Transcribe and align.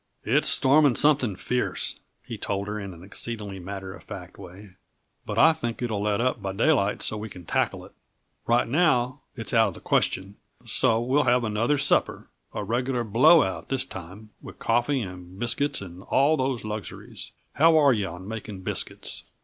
"It's 0.23 0.49
storming 0.49 0.95
something 0.95 1.35
fierce," 1.35 1.99
he 2.25 2.35
told 2.35 2.65
her 2.67 2.79
in 2.79 2.95
an 2.95 3.03
exceedingly 3.03 3.59
matter 3.59 3.93
of 3.93 4.03
fact 4.03 4.35
way, 4.39 4.71
"but 5.27 5.37
I 5.37 5.53
think 5.53 5.79
it'll 5.83 6.01
let 6.01 6.19
up 6.19 6.41
by 6.41 6.53
daylight 6.53 7.03
so 7.03 7.17
we 7.17 7.29
can 7.29 7.45
tackle 7.45 7.85
it. 7.85 7.91
Right 8.47 8.67
now 8.67 9.21
it's 9.35 9.53
out 9.53 9.67
of 9.67 9.73
the 9.75 9.79
question; 9.79 10.37
so 10.65 10.99
we'll 10.99 11.25
have 11.25 11.43
another 11.43 11.77
supper 11.77 12.29
a 12.51 12.63
regular 12.63 13.03
blowout 13.03 13.69
this 13.69 13.85
time, 13.85 14.31
with 14.41 14.57
coffee 14.57 15.01
and 15.01 15.37
biscuits 15.39 15.81
and 15.81 16.01
all 16.01 16.35
those 16.35 16.65
luxuries. 16.65 17.31
How 17.53 17.77
are 17.77 17.93
yuh 17.93 18.07
on 18.07 18.27
making 18.27 18.61
biscuits?" 18.61 19.25